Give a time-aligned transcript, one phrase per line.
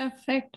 [0.00, 0.56] Perfekt.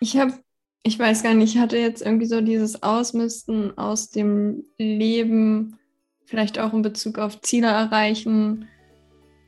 [0.00, 0.32] Ich habe,
[0.82, 5.78] ich weiß gar nicht, ich hatte jetzt irgendwie so dieses Ausmisten aus dem Leben,
[6.24, 8.66] vielleicht auch in Bezug auf Ziele erreichen,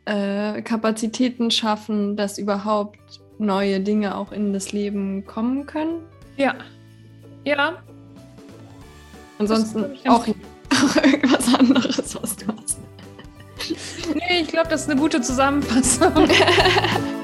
[0.05, 6.07] äh, Kapazitäten schaffen, dass überhaupt neue Dinge auch in das Leben kommen können.
[6.37, 6.55] Ja.
[7.45, 7.83] Ja.
[9.41, 10.29] Ansonsten auch,
[10.71, 12.79] auch irgendwas anderes, was du hast.
[14.15, 16.29] Nee, ich glaube, das ist eine gute Zusammenfassung.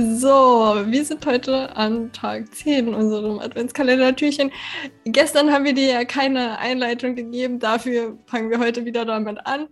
[0.00, 0.30] So,
[0.86, 4.52] wir sind heute an Tag 10 in unserem Adventskalender-Türchen.
[5.04, 9.66] Gestern haben wir dir ja keine Einleitung gegeben, dafür fangen wir heute wieder damit an.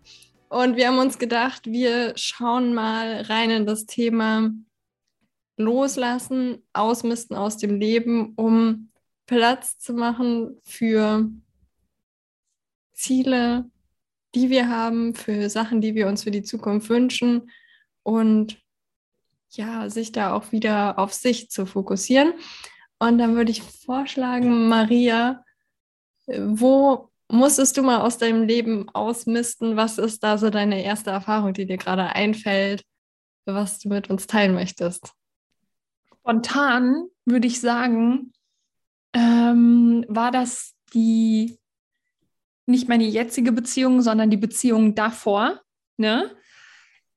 [0.49, 4.51] Und wir haben uns gedacht, wir schauen mal rein in das Thema
[5.59, 8.91] Loslassen, Ausmisten aus dem Leben, um
[9.27, 11.31] Platz zu machen für
[12.95, 13.71] Ziele,
[14.35, 17.49] die wir haben, für Sachen, die wir uns für die Zukunft wünschen
[18.03, 18.66] und
[19.57, 22.33] ja, sich da auch wieder auf sich zu fokussieren.
[22.99, 25.45] Und dann würde ich vorschlagen, Maria,
[26.27, 29.77] wo musstest du mal aus deinem Leben ausmisten?
[29.77, 32.85] Was ist da so deine erste Erfahrung, die dir gerade einfällt,
[33.45, 35.13] was du mit uns teilen möchtest?
[36.21, 38.33] Spontan würde ich sagen,
[39.13, 41.59] ähm, war das die
[42.67, 45.61] nicht meine jetzige Beziehung, sondern die Beziehung davor.
[45.97, 46.35] Ne?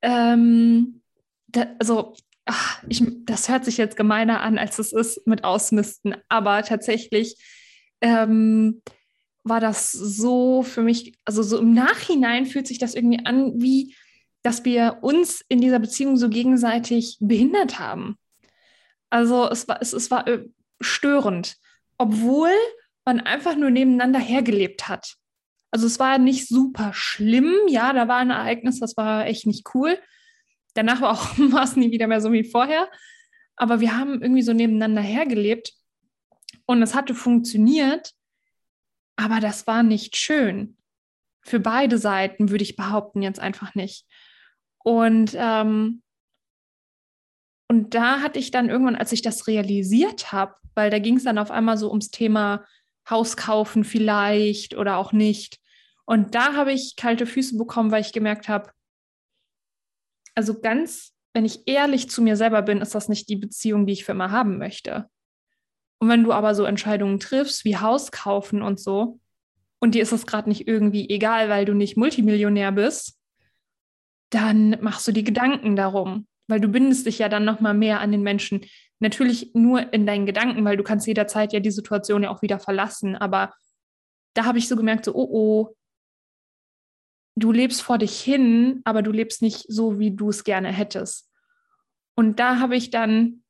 [0.01, 1.01] Ähm,
[1.47, 2.15] da, also
[2.49, 7.37] ach, ich, das hört sich jetzt gemeiner an, als es ist mit Ausmisten, aber tatsächlich
[8.01, 8.81] ähm,
[9.43, 13.95] war das so für mich, also so im Nachhinein fühlt sich das irgendwie an, wie
[14.41, 18.17] dass wir uns in dieser Beziehung so gegenseitig behindert haben.
[19.09, 20.45] Also es war, es, es war äh,
[20.79, 21.57] störend,
[21.97, 22.51] obwohl
[23.05, 25.15] man einfach nur nebeneinander hergelebt hat.
[25.71, 29.67] Also es war nicht super schlimm, ja, da war ein Ereignis, das war echt nicht
[29.73, 29.99] cool.
[30.79, 32.89] Danach war, auch, war es nie wieder mehr so wie vorher.
[33.57, 35.73] Aber wir haben irgendwie so nebeneinander hergelebt
[36.65, 38.13] und es hatte funktioniert,
[39.17, 40.77] aber das war nicht schön.
[41.41, 44.05] Für beide Seiten würde ich behaupten, jetzt einfach nicht.
[44.77, 46.01] Und, ähm,
[47.67, 51.25] und da hatte ich dann irgendwann, als ich das realisiert habe, weil da ging es
[51.25, 52.65] dann auf einmal so ums Thema
[53.09, 55.59] Haus kaufen vielleicht oder auch nicht.
[56.05, 58.71] Und da habe ich kalte Füße bekommen, weil ich gemerkt habe,
[60.39, 63.91] also ganz, wenn ich ehrlich zu mir selber bin, ist das nicht die Beziehung, die
[63.91, 65.09] ich für immer haben möchte.
[65.99, 69.19] Und wenn du aber so Entscheidungen triffst, wie Haus kaufen und so,
[69.81, 73.19] und dir ist es gerade nicht irgendwie egal, weil du nicht Multimillionär bist,
[74.29, 77.99] dann machst du die Gedanken darum, weil du bindest dich ja dann noch mal mehr
[77.99, 78.61] an den Menschen.
[78.99, 82.59] Natürlich nur in deinen Gedanken, weil du kannst jederzeit ja die Situation ja auch wieder
[82.59, 83.17] verlassen.
[83.17, 83.53] Aber
[84.35, 85.75] da habe ich so gemerkt, so, oh, oh,
[87.39, 91.29] du lebst vor dich hin, aber du lebst nicht so, wie du es gerne hättest.
[92.15, 93.43] Und da habe ich dann,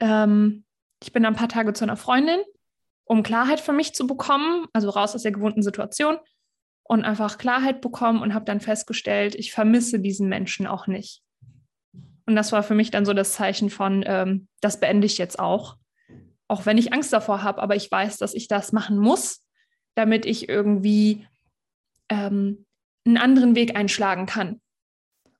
[0.00, 0.64] ähm,
[1.02, 2.40] ich bin ein paar Tage zu einer Freundin,
[3.04, 6.18] um Klarheit für mich zu bekommen, also raus aus der gewohnten Situation
[6.84, 11.22] und einfach Klarheit bekommen und habe dann festgestellt, ich vermisse diesen Menschen auch nicht.
[12.26, 15.38] Und das war für mich dann so das Zeichen von, ähm, das beende ich jetzt
[15.38, 15.76] auch.
[16.48, 19.44] Auch wenn ich Angst davor habe, aber ich weiß, dass ich das machen muss,
[19.94, 21.26] damit ich irgendwie
[22.08, 22.66] ähm,
[23.04, 24.60] einen anderen Weg einschlagen kann.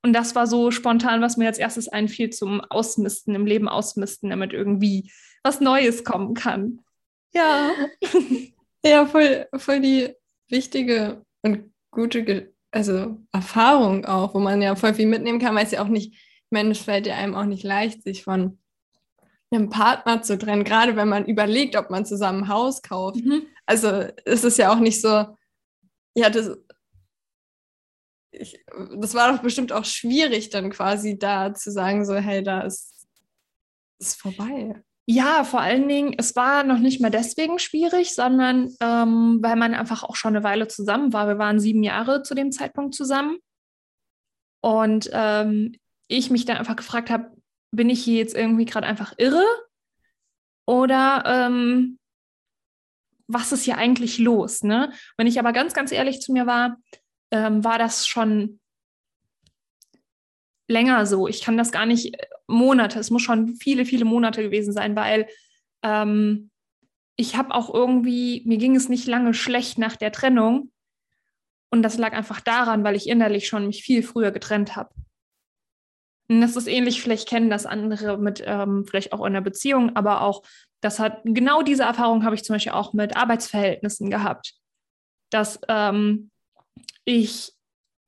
[0.02, 4.30] Und das war so spontan, was mir als erstes einfiel zum Ausmisten, im Leben ausmisten,
[4.30, 5.10] damit irgendwie
[5.42, 6.80] was Neues kommen kann.
[7.32, 7.70] Ja.
[8.84, 10.14] ja, voll, voll die
[10.48, 15.72] wichtige und gute also Erfahrung auch, wo man ja voll viel mitnehmen kann, weil es
[15.72, 16.14] ja auch nicht,
[16.50, 18.58] Mensch, fällt ja einem auch nicht leicht, sich von
[19.50, 23.24] einem Partner zu trennen, gerade wenn man überlegt, ob man zusammen ein Haus kauft.
[23.24, 23.42] Mhm.
[23.66, 23.88] Also
[24.24, 25.26] ist es ja auch nicht so,
[26.14, 26.56] ja, das
[28.32, 28.64] ich,
[28.96, 33.06] das war doch bestimmt auch schwierig, dann quasi da zu sagen, so, hey, da ist,
[33.98, 34.82] ist vorbei.
[35.06, 39.74] Ja, vor allen Dingen, es war noch nicht mal deswegen schwierig, sondern ähm, weil man
[39.74, 41.26] einfach auch schon eine Weile zusammen war.
[41.26, 43.38] Wir waren sieben Jahre zu dem Zeitpunkt zusammen.
[44.62, 45.74] Und ähm,
[46.06, 47.32] ich mich dann einfach gefragt habe,
[47.72, 49.44] bin ich hier jetzt irgendwie gerade einfach irre?
[50.66, 51.98] Oder ähm,
[53.26, 54.62] was ist hier eigentlich los?
[54.62, 54.92] Ne?
[55.16, 56.76] Wenn ich aber ganz, ganz ehrlich zu mir war,
[57.30, 58.60] ähm, war das schon
[60.68, 61.28] länger so.
[61.28, 64.96] Ich kann das gar nicht äh, Monate, es muss schon viele, viele Monate gewesen sein,
[64.96, 65.28] weil
[65.82, 66.50] ähm,
[67.16, 70.72] ich habe auch irgendwie, mir ging es nicht lange schlecht nach der Trennung.
[71.70, 74.90] Und das lag einfach daran, weil ich innerlich schon mich viel früher getrennt habe.
[76.28, 79.96] Und das ist ähnlich, vielleicht kennen das andere mit, ähm, vielleicht auch in der Beziehung,
[79.96, 80.42] aber auch,
[80.80, 84.54] das hat, genau diese Erfahrung habe ich zum Beispiel auch mit Arbeitsverhältnissen gehabt.
[85.30, 86.29] Dass ähm,
[87.04, 87.52] ich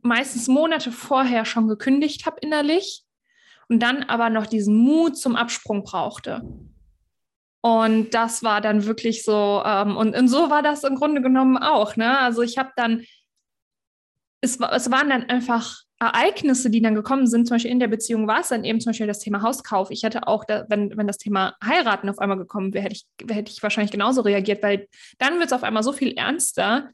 [0.01, 3.05] meistens Monate vorher schon gekündigt habe innerlich
[3.69, 6.43] und dann aber noch diesen Mut zum Absprung brauchte.
[7.63, 11.57] Und das war dann wirklich so, ähm, und, und so war das im Grunde genommen
[11.57, 11.97] auch.
[11.97, 12.19] Ne?
[12.19, 13.05] Also ich habe dann,
[14.41, 18.27] es, es waren dann einfach Ereignisse, die dann gekommen sind, zum Beispiel in der Beziehung
[18.27, 19.93] war es dann eben zum Beispiel das Thema Hauskauf.
[19.93, 23.07] Ich hätte auch, da, wenn, wenn das Thema Heiraten auf einmal gekommen wäre, hätte ich,
[23.31, 26.91] hätte ich wahrscheinlich genauso reagiert, weil dann wird es auf einmal so viel ernster.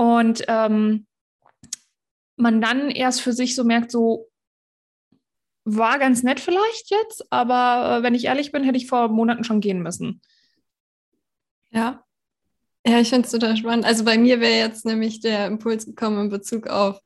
[0.00, 1.06] Und ähm,
[2.36, 4.30] man dann erst für sich so merkt, so
[5.66, 9.44] war ganz nett vielleicht jetzt, aber äh, wenn ich ehrlich bin, hätte ich vor Monaten
[9.44, 10.22] schon gehen müssen.
[11.68, 12.02] Ja.
[12.86, 13.84] Ja, ich finde es total spannend.
[13.84, 16.98] Also bei mir wäre jetzt nämlich der Impuls gekommen in Bezug auf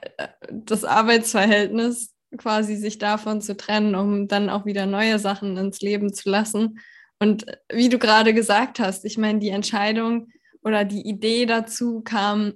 [0.00, 5.80] äh, das Arbeitsverhältnis, quasi sich davon zu trennen, um dann auch wieder neue Sachen ins
[5.82, 6.80] Leben zu lassen.
[7.20, 10.32] Und wie du gerade gesagt hast, ich meine, die Entscheidung
[10.64, 12.54] oder die Idee dazu kam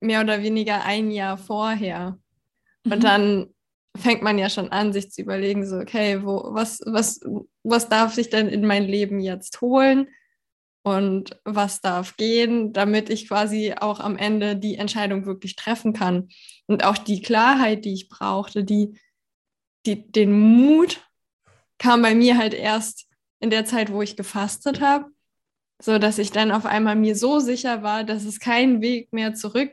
[0.00, 2.18] mehr oder weniger ein Jahr vorher.
[2.84, 2.92] Mhm.
[2.92, 3.54] Und dann
[3.96, 7.20] fängt man ja schon an, sich zu überlegen, so, okay, wo, was, was,
[7.62, 10.08] was darf sich denn in mein Leben jetzt holen?
[10.82, 16.30] Und was darf gehen, damit ich quasi auch am Ende die Entscheidung wirklich treffen kann.
[16.66, 18.98] Und auch die Klarheit, die ich brauchte, die,
[19.84, 21.06] die, den Mut
[21.76, 23.08] kam bei mir halt erst
[23.40, 25.10] in der Zeit, wo ich gefastet habe,
[25.80, 29.34] so dass ich dann auf einmal mir so sicher war, dass es keinen Weg mehr
[29.34, 29.72] zurück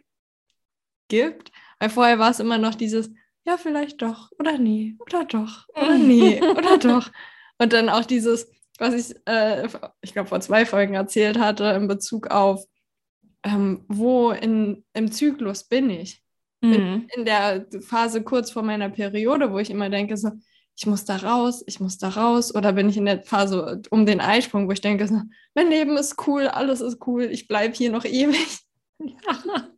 [1.09, 1.51] gibt.
[1.79, 3.11] Weil vorher war es immer noch dieses,
[3.45, 7.11] ja, vielleicht doch, oder nee, oder doch, oder nee, oder doch.
[7.57, 9.67] Und dann auch dieses, was ich, äh,
[10.01, 12.65] ich glaube, vor zwei Folgen erzählt hatte, in Bezug auf,
[13.43, 16.23] ähm, wo in, im Zyklus bin ich.
[16.61, 16.73] Mhm.
[16.73, 20.31] In, in der Phase kurz vor meiner Periode, wo ich immer denke, so,
[20.77, 22.53] ich muss da raus, ich muss da raus.
[22.53, 25.09] Oder bin ich in der Phase um den Eisprung, wo ich denke,
[25.55, 28.59] mein Leben ist cool, alles ist cool, ich bleibe hier noch ewig.
[28.99, 29.69] Ja.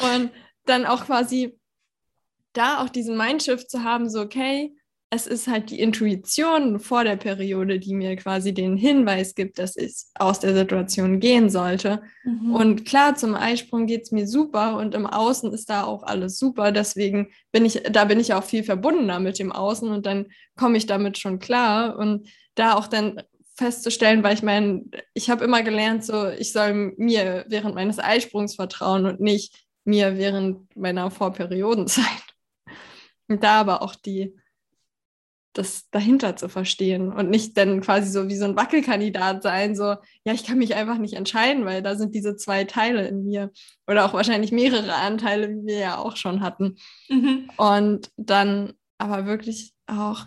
[0.16, 0.30] Und
[0.64, 1.58] dann auch quasi
[2.52, 4.76] da auch diesen Mindshift zu haben, so, okay,
[5.14, 9.76] es ist halt die Intuition vor der Periode, die mir quasi den Hinweis gibt, dass
[9.76, 12.02] ich aus der Situation gehen sollte.
[12.24, 12.54] Mhm.
[12.54, 16.38] Und klar, zum Eisprung geht es mir super und im Außen ist da auch alles
[16.38, 16.72] super.
[16.72, 20.26] Deswegen bin ich, da bin ich auch viel verbundener mit dem Außen und dann
[20.56, 21.96] komme ich damit schon klar.
[21.96, 23.22] Und da auch dann
[23.56, 24.84] festzustellen, weil ich meine,
[25.14, 30.18] ich habe immer gelernt, so ich soll mir während meines Eisprungs vertrauen und nicht mir
[30.18, 32.04] während meiner Vorperiodenzeit.
[33.28, 34.34] Und da aber auch die,
[35.54, 39.96] das dahinter zu verstehen und nicht dann quasi so wie so ein Wackelkandidat sein, so,
[40.24, 43.50] ja, ich kann mich einfach nicht entscheiden, weil da sind diese zwei Teile in mir
[43.86, 46.76] oder auch wahrscheinlich mehrere Anteile, wie wir ja auch schon hatten.
[47.08, 47.48] Mhm.
[47.56, 50.26] Und dann aber wirklich auch,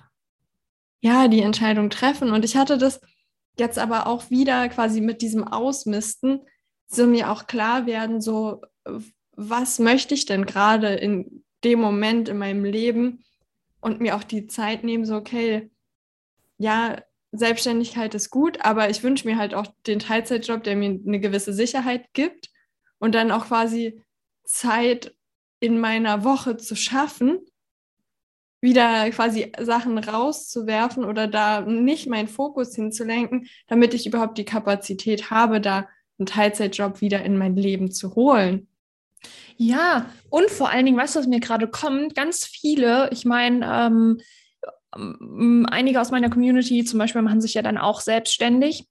[1.01, 2.31] ja, die Entscheidung treffen.
[2.31, 3.01] Und ich hatte das
[3.59, 6.41] jetzt aber auch wieder quasi mit diesem Ausmisten,
[6.87, 8.61] so mir auch klar werden, so,
[9.35, 13.25] was möchte ich denn gerade in dem Moment in meinem Leben
[13.81, 15.71] und mir auch die Zeit nehmen, so, okay,
[16.57, 17.01] ja,
[17.31, 21.53] Selbstständigkeit ist gut, aber ich wünsche mir halt auch den Teilzeitjob, der mir eine gewisse
[21.53, 22.49] Sicherheit gibt
[22.99, 24.01] und dann auch quasi
[24.43, 25.15] Zeit
[25.59, 27.39] in meiner Woche zu schaffen,
[28.61, 35.29] wieder quasi Sachen rauszuwerfen oder da nicht meinen Fokus hinzulenken, damit ich überhaupt die Kapazität
[35.29, 38.67] habe, da einen Teilzeitjob wieder in mein Leben zu holen.
[39.57, 42.15] Ja, und vor allen Dingen, weißt du, was mir gerade kommt?
[42.15, 44.21] Ganz viele, ich meine, ähm,
[44.95, 48.87] ähm, einige aus meiner Community zum Beispiel machen sich ja dann auch selbstständig.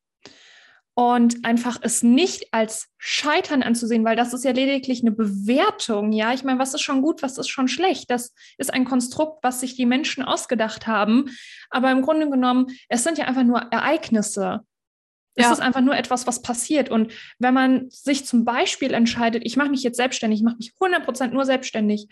[0.99, 6.11] Und einfach es nicht als Scheitern anzusehen, weil das ist ja lediglich eine Bewertung.
[6.13, 8.11] Ja, ich meine, was ist schon gut, was ist schon schlecht?
[8.11, 11.27] Das ist ein Konstrukt, was sich die Menschen ausgedacht haben.
[11.69, 14.61] Aber im Grunde genommen, es sind ja einfach nur Ereignisse.
[15.39, 15.47] Ja.
[15.47, 16.91] Es ist einfach nur etwas, was passiert.
[16.91, 20.73] Und wenn man sich zum Beispiel entscheidet, ich mache mich jetzt selbstständig, ich mache mich
[20.81, 22.09] 100% nur selbstständig.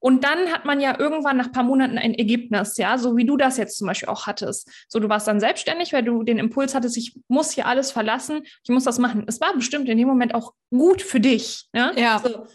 [0.00, 3.26] Und dann hat man ja irgendwann nach ein paar Monaten ein Ergebnis, ja, so wie
[3.26, 4.68] du das jetzt zum Beispiel auch hattest.
[4.88, 8.40] So, du warst dann selbstständig, weil du den Impuls hattest, ich muss hier alles verlassen,
[8.64, 9.24] ich muss das machen.
[9.26, 11.66] Es war bestimmt in dem Moment auch gut für dich.
[11.74, 11.92] Ne?
[11.96, 12.18] Ja.
[12.18, 12.46] So.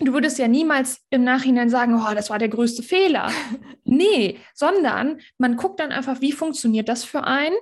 [0.00, 3.30] Du würdest ja niemals im Nachhinein sagen, oh, das war der größte Fehler.
[3.84, 7.54] nee, sondern man guckt dann einfach, wie funktioniert das für einen?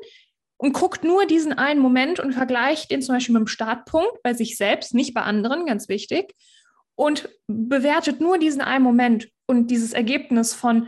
[0.63, 4.33] Und guckt nur diesen einen Moment und vergleicht den zum Beispiel mit dem Startpunkt bei
[4.33, 6.37] sich selbst, nicht bei anderen, ganz wichtig,
[6.95, 10.87] und bewertet nur diesen einen Moment und dieses Ergebnis von,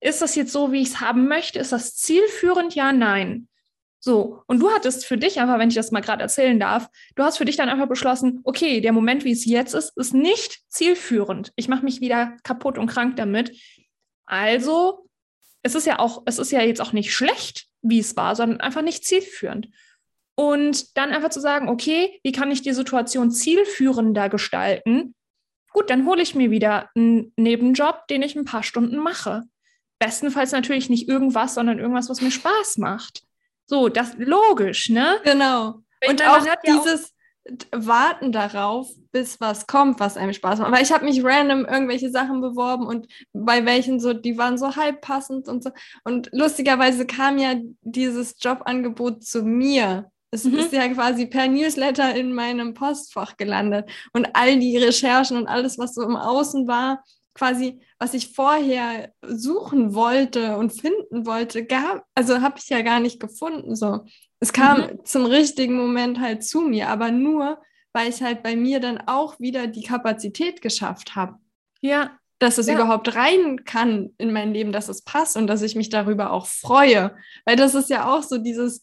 [0.00, 1.58] ist das jetzt so, wie ich es haben möchte?
[1.58, 2.76] Ist das zielführend?
[2.76, 3.48] Ja, nein.
[3.98, 7.24] So, und du hattest für dich einfach, wenn ich das mal gerade erzählen darf, du
[7.24, 10.60] hast für dich dann einfach beschlossen, okay, der Moment, wie es jetzt ist, ist nicht
[10.68, 11.52] zielführend.
[11.56, 13.60] Ich mache mich wieder kaputt und krank damit.
[14.24, 15.08] Also
[15.64, 18.60] es ist ja auch, es ist ja jetzt auch nicht schlecht, wie es war, sondern
[18.60, 19.68] einfach nicht zielführend.
[20.34, 25.14] Und dann einfach zu sagen, okay, wie kann ich die Situation zielführender gestalten?
[25.72, 29.44] Gut, dann hole ich mir wieder einen Nebenjob, den ich ein paar Stunden mache.
[29.98, 33.22] Bestenfalls natürlich nicht irgendwas, sondern irgendwas, was mir Spaß macht.
[33.66, 35.20] So, das logisch, ne?
[35.24, 35.82] Genau.
[36.06, 37.15] Und meine, auch dieses auch
[37.72, 40.72] Warten darauf, bis was kommt, was einem Spaß macht.
[40.72, 44.76] Weil ich habe mich random irgendwelche Sachen beworben und bei welchen so, die waren so
[44.76, 45.70] halb passend und so.
[46.04, 50.10] Und lustigerweise kam ja dieses Jobangebot zu mir.
[50.30, 50.56] Es mhm.
[50.56, 53.88] ist ja quasi per Newsletter in meinem Postfach gelandet.
[54.12, 57.04] Und all die Recherchen und alles, was so im Außen war,
[57.36, 62.98] quasi, was ich vorher suchen wollte und finden wollte, gab, also habe ich ja gar
[62.98, 63.76] nicht gefunden.
[63.76, 64.04] So.
[64.40, 65.04] Es kam mhm.
[65.04, 67.58] zum richtigen Moment halt zu mir, aber nur,
[67.92, 71.36] weil ich halt bei mir dann auch wieder die Kapazität geschafft habe.
[71.80, 72.18] Ja.
[72.38, 72.74] Dass es ja.
[72.74, 76.46] überhaupt rein kann in mein Leben, dass es passt und dass ich mich darüber auch
[76.46, 77.16] freue.
[77.46, 78.82] Weil das ist ja auch so dieses,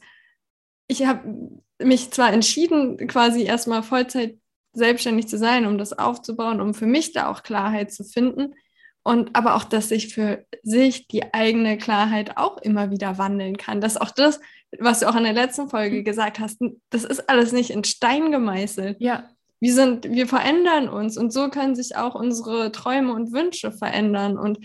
[0.88, 4.38] ich habe mich zwar entschieden, quasi erstmal Vollzeit
[4.74, 8.56] selbstständig zu sein, um das aufzubauen, um für mich da auch Klarheit zu finden.
[9.04, 13.82] Und aber auch, dass sich für sich die eigene Klarheit auch immer wieder wandeln kann.
[13.82, 14.40] Dass auch das,
[14.80, 16.04] was du auch in der letzten Folge mhm.
[16.04, 18.98] gesagt hast, das ist alles nicht in Stein gemeißelt.
[19.00, 19.30] Ja.
[19.60, 24.38] Wir sind, wir verändern uns und so können sich auch unsere Träume und Wünsche verändern.
[24.38, 24.60] Und,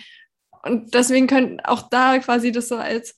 [0.65, 3.17] und deswegen können auch da quasi das so als,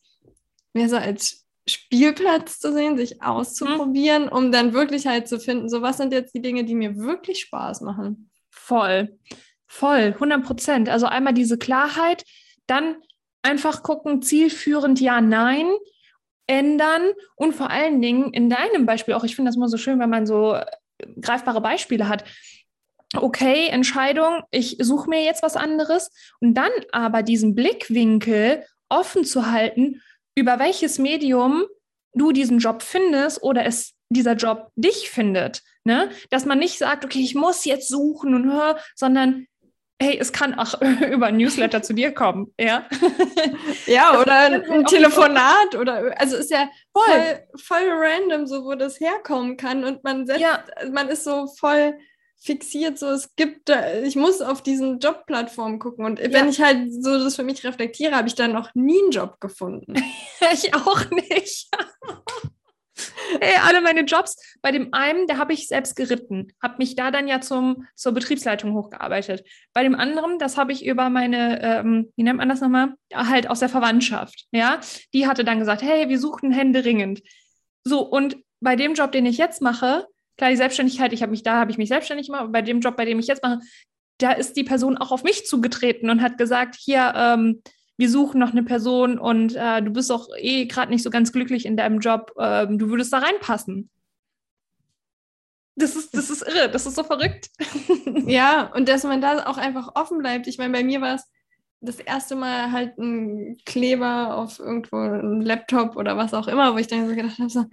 [0.75, 4.33] mehr so als Spielplatz zu sehen, sich auszuprobieren, mhm.
[4.33, 7.41] um dann wirklich halt zu finden, so was sind jetzt die Dinge, die mir wirklich
[7.41, 8.31] Spaß machen.
[8.51, 9.19] Voll,
[9.67, 10.89] voll, 100 Prozent.
[10.89, 12.25] Also einmal diese Klarheit,
[12.67, 12.97] dann
[13.43, 15.67] einfach gucken, zielführend ja, nein,
[16.51, 20.01] ändern und vor allen Dingen in deinem Beispiel auch, ich finde das immer so schön,
[20.01, 20.67] wenn man so äh,
[21.21, 22.25] greifbare Beispiele hat.
[23.17, 29.51] Okay, Entscheidung, ich suche mir jetzt was anderes und dann aber diesen Blickwinkel offen zu
[29.51, 30.03] halten
[30.35, 31.65] über welches Medium
[32.15, 35.63] du diesen Job findest oder es dieser Job dich findet.
[35.85, 36.11] Ne?
[36.31, 39.47] Dass man nicht sagt, okay, ich muss jetzt suchen und hör, sondern
[40.01, 40.81] hey, es kann auch
[41.13, 42.87] über ein Newsletter zu dir kommen, ja.
[43.87, 49.01] Ja, oder ein, ein Telefonat oder also ist ja voll, voll random, so wo das
[49.01, 50.65] herkommen kann und man setzt, ja.
[50.93, 51.95] man ist so voll
[52.43, 53.71] fixiert, so es gibt,
[54.03, 56.33] ich muss auf diesen Jobplattformen gucken und ja.
[56.33, 59.41] wenn ich halt so das für mich reflektiere, habe ich da noch nie einen Job
[59.41, 59.95] gefunden.
[60.53, 61.69] ich auch nicht.
[63.41, 67.11] hey, alle meine Jobs, bei dem einen, da habe ich selbst geritten, habe mich da
[67.11, 69.45] dann ja zum, zur Betriebsleitung hochgearbeitet.
[69.73, 72.95] Bei dem anderen, das habe ich über meine, ähm, wie nennt man das nochmal?
[73.15, 74.81] Halt aus der Verwandtschaft, ja.
[75.15, 77.23] Die hatte dann gesagt, hey, wir suchten händeringend.
[77.85, 80.07] So, und bei dem Job, den ich jetzt mache,
[80.41, 82.47] Klar, die Selbstständigkeit, ich habe mich da, habe ich mich selbstständig gemacht.
[82.51, 83.61] Bei dem Job, bei dem ich jetzt mache,
[84.17, 87.63] da ist die Person auch auf mich zugetreten und hat gesagt, hier, ähm,
[88.01, 91.33] wir suchen noch eine Person und äh, du bist auch eh gerade nicht so ganz
[91.33, 93.91] glücklich in deinem Job, ähm, du würdest da reinpassen.
[95.77, 97.51] Das ist, das ist irre, das ist so verrückt.
[98.27, 100.47] Ja, und dass man da auch einfach offen bleibt.
[100.47, 101.25] Ich meine, bei mir war es
[101.81, 106.79] das erste Mal halt ein Kleber auf irgendwo einem Laptop oder was auch immer, wo
[106.79, 107.65] ich dann so gedacht habe, so,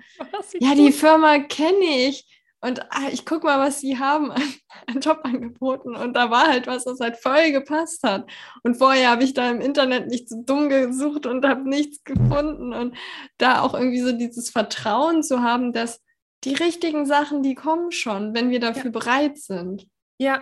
[0.60, 2.26] ja, die Firma kenne ich
[2.60, 4.42] und ah, ich gucke mal, was sie haben an,
[4.88, 5.96] an Jobangeboten.
[5.96, 8.30] Und da war halt was, was halt voll gepasst hat.
[8.64, 12.74] Und vorher habe ich da im Internet nicht so dumm gesucht und habe nichts gefunden.
[12.74, 12.96] Und
[13.38, 16.02] da auch irgendwie so dieses Vertrauen zu haben, dass
[16.44, 18.92] die richtigen Sachen, die kommen schon, wenn wir dafür ja.
[18.92, 19.88] bereit sind.
[20.18, 20.42] Ja.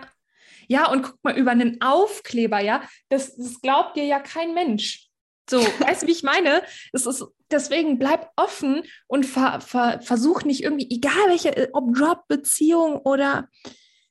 [0.68, 5.08] Ja, und guck mal, über einen Aufkleber, ja, das, das glaubt dir ja kein Mensch.
[5.48, 6.62] So, weißt du, wie ich meine?
[6.92, 11.96] Es ist, deswegen bleib offen und ver, ver, versuch nicht irgendwie, egal welche, äh, ob
[11.96, 13.48] Job, Beziehung oder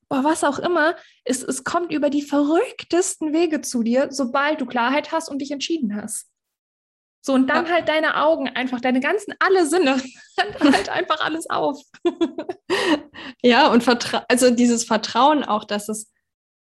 [0.10, 4.66] boah, was auch immer, es, es kommt über die verrücktesten Wege zu dir, sobald du
[4.66, 6.30] Klarheit hast und dich entschieden hast.
[7.22, 7.72] So, und dann ja.
[7.72, 10.00] halt deine Augen einfach, deine ganzen, alle Sinne,
[10.60, 11.82] halt einfach alles auf.
[13.42, 16.12] ja, und Vertra also dieses Vertrauen auch, dass es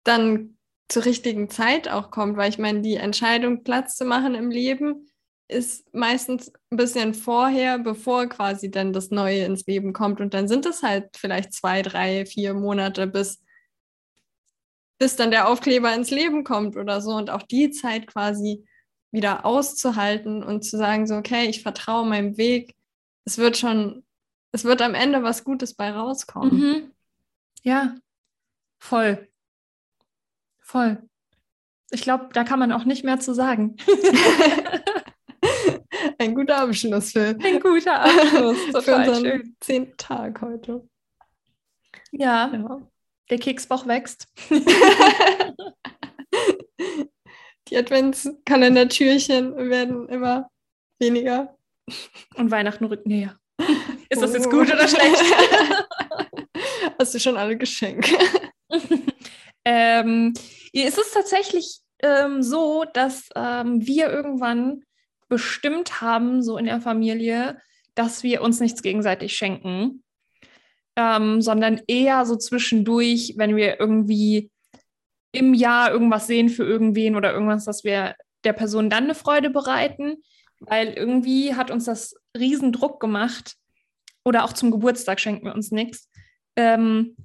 [0.04, 0.58] dann
[0.90, 5.09] zur richtigen Zeit auch kommt, weil ich meine, die Entscheidung, Platz zu machen im Leben,
[5.50, 10.22] ist meistens ein bisschen vorher, bevor quasi dann das Neue ins Leben kommt.
[10.22, 13.44] Und dann sind es halt vielleicht zwei, drei, vier Monate, bis,
[15.00, 17.12] bis dann der Aufkleber ins Leben kommt oder so.
[17.16, 18.64] Und auch die Zeit quasi
[19.12, 22.76] wieder auszuhalten und zu sagen, so, okay, ich vertraue meinem Weg.
[23.26, 24.06] Es wird schon,
[24.52, 26.60] es wird am Ende was Gutes bei rauskommen.
[26.60, 26.92] Mhm.
[27.64, 27.96] Ja,
[28.78, 29.28] voll.
[30.60, 31.02] Voll.
[31.90, 33.78] Ich glaube, da kann man auch nicht mehr zu sagen.
[36.22, 37.38] Ein guter Abschluss, Phil.
[37.42, 38.58] Ein guter Abschluss.
[38.84, 39.56] Für unseren schön.
[39.62, 40.86] zehnten Tag heute.
[42.12, 42.82] Ja, ja.
[43.30, 44.28] der Keksbauch wächst.
[47.70, 50.52] Die Adventskalender-Türchen werden immer
[51.00, 51.56] weniger.
[52.36, 53.40] Und Weihnachten rückt näher.
[54.10, 54.52] Ist das jetzt oh.
[54.52, 55.24] gut oder schlecht?
[57.00, 58.14] Hast du schon alle Geschenke?
[59.64, 60.34] ähm,
[60.74, 64.84] es ist tatsächlich ähm, so, dass ähm, wir irgendwann
[65.30, 67.62] bestimmt haben, so in der Familie,
[67.96, 70.04] dass wir uns nichts gegenseitig schenken,
[70.96, 74.52] ähm, sondern eher so zwischendurch, wenn wir irgendwie
[75.32, 79.50] im Jahr irgendwas sehen für irgendwen oder irgendwas, dass wir der Person dann eine Freude
[79.50, 80.18] bereiten,
[80.60, 83.56] weil irgendwie hat uns das riesen Druck gemacht.
[84.26, 86.10] Oder auch zum Geburtstag schenken wir uns nichts,
[86.56, 87.16] ähm,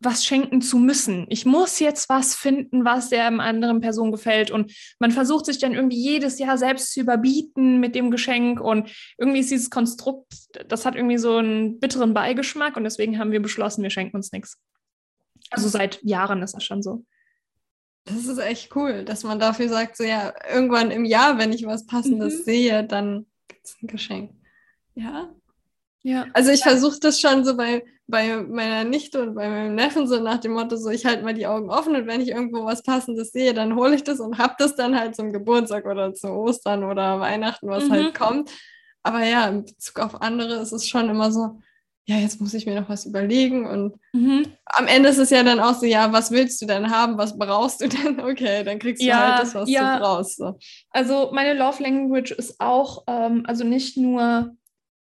[0.00, 1.26] was schenken zu müssen.
[1.30, 4.50] Ich muss jetzt was finden, was der anderen Person gefällt.
[4.50, 8.60] Und man versucht sich dann irgendwie jedes Jahr selbst zu überbieten mit dem Geschenk.
[8.60, 10.34] Und irgendwie ist dieses Konstrukt,
[10.68, 12.76] das hat irgendwie so einen bitteren Beigeschmack.
[12.76, 14.58] Und deswegen haben wir beschlossen, wir schenken uns nichts.
[15.50, 17.04] Also seit Jahren ist das schon so.
[18.04, 21.64] Das ist echt cool, dass man dafür sagt, so ja, irgendwann im Jahr, wenn ich
[21.64, 22.42] was Passendes mhm.
[22.42, 24.30] sehe, dann gibt es ein Geschenk.
[24.94, 25.32] Ja.
[26.02, 26.26] Ja.
[26.34, 30.20] Also ich versuche das schon so bei, bei meiner Nichte und bei meinem Neffen so
[30.20, 32.82] nach dem Motto, so ich halte mal die Augen offen und wenn ich irgendwo was
[32.82, 36.28] Passendes sehe, dann hole ich das und habe das dann halt zum Geburtstag oder zu
[36.28, 38.04] Ostern oder Weihnachten, was halt mhm.
[38.04, 38.50] halt kommt.
[39.02, 41.60] Aber ja, in Bezug auf andere ist es schon immer so,
[42.06, 43.66] ja, jetzt muss ich mir noch was überlegen.
[43.66, 44.46] Und mhm.
[44.66, 47.16] am Ende ist es ja dann auch so, ja, was willst du denn haben?
[47.16, 48.20] Was brauchst du denn?
[48.24, 49.94] Okay, dann kriegst du ja, halt das, was ja.
[49.94, 50.36] du brauchst.
[50.36, 50.58] So.
[50.90, 54.54] Also meine Love Language ist auch, ähm, also nicht nur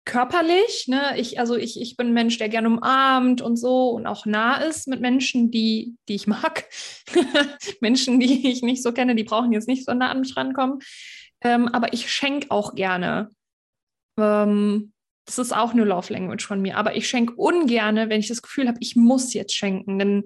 [0.05, 1.19] körperlich, ne?
[1.19, 4.57] Ich, also ich, ich bin ein Mensch, der gerne umarmt und so und auch nah
[4.57, 6.67] ist mit Menschen, die, die ich mag.
[7.81, 10.81] Menschen, die ich nicht so kenne, die brauchen jetzt nicht so nah an mich rankommen.
[11.43, 13.31] Ähm, aber ich schenke auch gerne.
[14.19, 14.93] Ähm,
[15.27, 16.77] das ist auch eine Love Language von mir.
[16.77, 20.25] Aber ich schenke ungerne, wenn ich das Gefühl habe, ich muss jetzt schenken, denn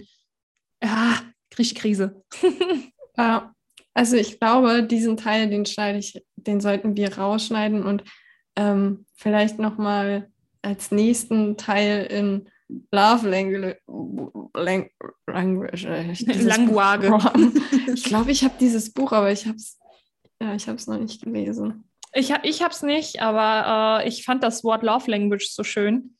[0.82, 1.20] ja,
[1.50, 2.24] kriege ich Krise.
[3.16, 3.54] ja,
[3.94, 8.02] also ich glaube, diesen Teil, den schneide ich, den sollten wir rausschneiden und
[8.58, 10.30] ähm, vielleicht nochmal
[10.62, 12.48] als nächsten Teil in
[12.90, 13.76] Love Language.
[14.54, 14.90] Lang
[15.26, 17.10] Language äh, Language.
[17.94, 19.78] Ich glaube, ich habe dieses Buch, aber ich habe es
[20.40, 21.84] ja, ich noch nicht gelesen.
[22.12, 26.16] Ich, ich habe es nicht, aber äh, ich fand das Wort Love Language so schön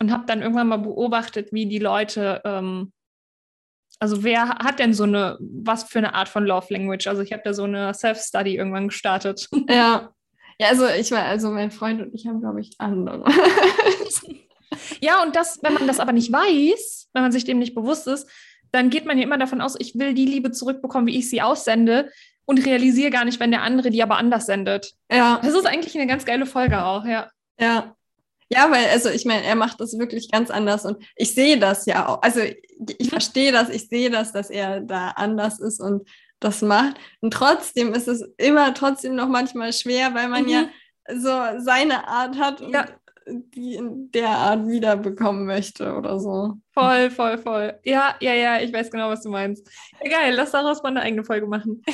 [0.00, 2.92] und habe dann irgendwann mal beobachtet, wie die Leute, ähm,
[3.98, 7.06] also wer hat denn so eine, was für eine Art von Love Language?
[7.06, 9.48] Also ich habe da so eine Self-Study irgendwann gestartet.
[9.68, 10.12] Ja.
[10.58, 13.24] Ja, also ich war, also mein Freund und ich haben, glaube ich, andere.
[15.00, 18.06] ja, und das, wenn man das aber nicht weiß, wenn man sich dem nicht bewusst
[18.06, 18.28] ist,
[18.70, 21.42] dann geht man ja immer davon aus, ich will die Liebe zurückbekommen, wie ich sie
[21.42, 22.10] aussende
[22.44, 24.94] und realisiere gar nicht, wenn der andere die aber anders sendet.
[25.10, 25.40] Ja.
[25.42, 27.30] Das ist eigentlich eine ganz geile Folge auch, ja.
[27.58, 27.94] Ja.
[28.48, 31.86] Ja, weil, also ich meine, er macht das wirklich ganz anders und ich sehe das
[31.86, 32.22] ja auch.
[32.22, 33.08] Also ich mhm.
[33.08, 36.06] verstehe das, ich sehe das, dass er da anders ist und
[36.44, 36.96] das macht.
[37.20, 40.48] Und trotzdem ist es immer trotzdem noch manchmal schwer, weil man mhm.
[40.48, 40.64] ja
[41.08, 42.86] so seine Art hat und ja.
[43.26, 46.58] die in der Art wiederbekommen möchte oder so.
[46.72, 47.78] Voll, voll, voll.
[47.84, 49.68] Ja, ja, ja, ich weiß genau, was du meinst.
[50.02, 51.82] Geil, lass daraus mal eine eigene Folge machen.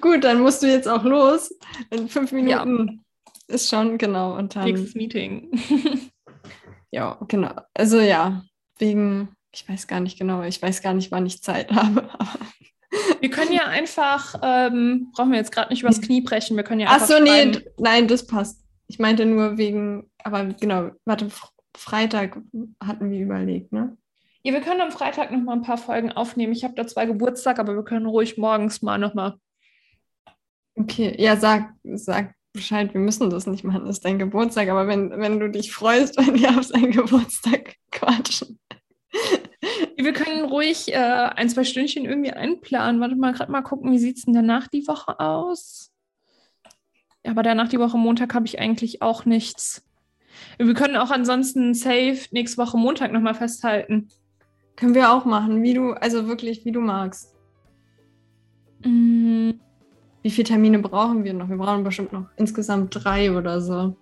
[0.00, 1.54] Gut, dann musst du jetzt auch los.
[1.90, 3.02] In fünf Minuten
[3.48, 3.54] ja.
[3.54, 4.36] ist schon, genau.
[4.36, 5.50] Und dann, Nächstes Meeting.
[6.90, 7.54] ja, genau.
[7.72, 8.42] Also ja,
[8.78, 12.08] wegen ich weiß gar nicht genau, ich weiß gar nicht, wann ich Zeit habe.
[13.20, 16.80] wir können ja einfach, ähm, brauchen wir jetzt gerade nicht übers Knie brechen, wir können
[16.80, 17.02] ja einfach.
[17.02, 18.62] Ach so, nee, nein, das passt.
[18.88, 21.28] Ich meinte nur wegen, aber genau, warte,
[21.76, 22.40] Freitag
[22.82, 23.96] hatten wir überlegt, ne?
[24.42, 26.52] Ja, wir können am Freitag noch mal ein paar Folgen aufnehmen.
[26.52, 29.38] Ich habe da zwei Geburtstag, aber wir können ruhig morgens mal noch mal.
[30.76, 34.86] Okay, ja, sag, sag Bescheid, wir müssen das nicht machen, das ist dein Geburtstag, aber
[34.86, 38.58] wenn, wenn du dich freust, wenn wir auf seinen Geburtstag quatschen.
[39.96, 43.00] Wir können ruhig äh, ein, zwei Stündchen irgendwie einplanen.
[43.00, 45.92] Warte mal, gerade mal gucken, wie sieht es denn danach die Woche aus?
[47.24, 49.84] Ja, aber danach die Woche Montag habe ich eigentlich auch nichts.
[50.58, 54.08] Wir können auch ansonsten safe nächste Woche Montag nochmal festhalten.
[54.76, 57.34] Können wir auch machen, wie du, also wirklich, wie du magst.
[58.84, 59.52] Mm.
[60.22, 61.48] Wie viele Termine brauchen wir noch?
[61.48, 63.94] Wir brauchen bestimmt noch insgesamt drei oder so.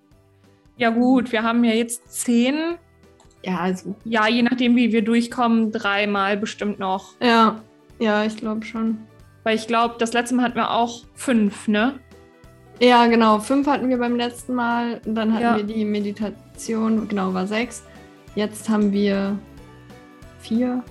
[0.77, 2.77] Ja, gut, wir haben ja jetzt zehn.
[3.45, 3.95] Ja, also.
[4.05, 7.15] Ja, je nachdem, wie wir durchkommen, dreimal bestimmt noch.
[7.21, 7.61] Ja,
[7.99, 8.99] ja, ich glaube schon.
[9.45, 11.99] Weil ich glaube, das letzte Mal hatten wir auch fünf, ne?
[12.81, 13.39] Ja, genau.
[13.39, 15.01] Fünf hatten wir beim letzten Mal.
[15.05, 15.57] Dann hatten ja.
[15.57, 17.85] wir die Meditation, genau, war sechs.
[18.35, 19.39] Jetzt haben wir
[20.41, 20.83] vier.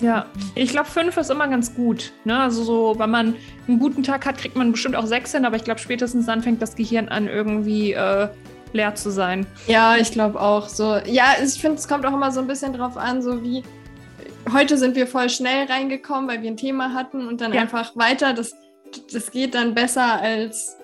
[0.00, 2.12] Ja, ich glaube, fünf ist immer ganz gut.
[2.24, 2.38] Ne?
[2.38, 3.34] Also so, wenn man
[3.68, 6.42] einen guten Tag hat, kriegt man bestimmt auch sechs hin, aber ich glaube, spätestens dann
[6.42, 8.28] fängt das Gehirn an, irgendwie äh,
[8.72, 9.46] leer zu sein.
[9.66, 10.96] Ja, ich glaube auch so.
[11.06, 13.62] Ja, ich finde, es kommt auch immer so ein bisschen drauf an, so wie
[14.52, 17.60] heute sind wir voll schnell reingekommen, weil wir ein Thema hatten und dann Ja.
[17.62, 18.32] einfach weiter.
[18.32, 18.54] Das,
[19.12, 20.76] das geht dann besser als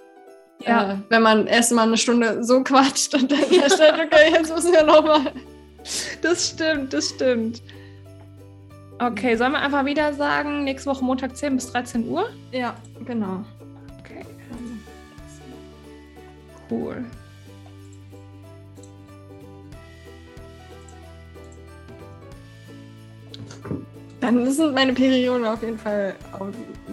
[0.67, 0.93] Ja.
[0.93, 4.73] äh, wenn man erst mal eine Stunde so quatscht und dann feststellt, okay, jetzt müssen
[4.73, 5.33] wir nochmal.
[6.23, 7.63] Das stimmt, das stimmt.
[8.99, 12.31] Okay, sollen wir einfach wieder sagen, nächste Woche Montag 10 bis 13 Uhr?
[12.51, 13.45] Ja, genau.
[14.01, 14.25] Okay.
[16.71, 17.05] Cool.
[24.21, 26.15] Dann sind meine Perioden auf jeden Fall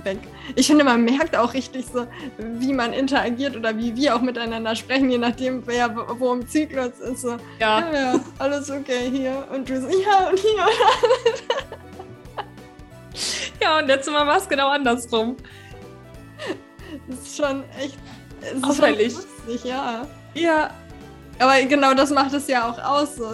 [0.04, 0.18] weg.
[0.56, 2.06] Ich finde, man merkt auch richtig so,
[2.38, 7.00] wie man interagiert oder wie wir auch miteinander sprechen, je nachdem, wer wo im Zyklus
[7.00, 7.22] ist.
[7.22, 9.48] So, ja, ja, alles okay hier.
[9.54, 10.66] Und du so, ja, und hier.
[13.62, 15.38] Ja, und letztes Mal war es genau andersrum.
[17.08, 17.98] Das ist schon echt.
[18.42, 19.14] Es ist Auffällig.
[19.14, 20.06] Schon lustig, ja.
[20.34, 20.70] Ja.
[21.39, 23.15] Aber genau das macht es ja auch aus.
[23.15, 23.30] So.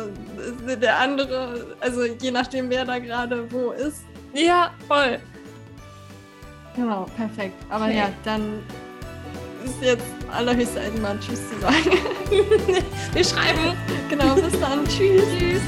[0.76, 4.04] Der andere, also je nachdem, wer da gerade wo ist.
[4.34, 5.20] Ja, voll.
[6.76, 7.56] Genau, perfekt.
[7.70, 7.98] Aber Okay.
[7.98, 8.60] ja, dann
[9.66, 11.98] ist jetzt allerhöchste Eisenbahn Tschüss zu sagen.
[13.14, 13.76] Wir schreiben.
[14.10, 14.86] genau, bis dann.
[14.88, 15.24] Tschüss.
[15.38, 15.62] Tschüss.